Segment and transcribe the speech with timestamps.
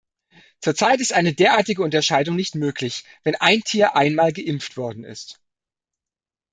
[0.61, 5.39] Zurzeit ist eine derartige Unterscheidung nicht möglich, wenn ein Tier einmal geimpft worden ist.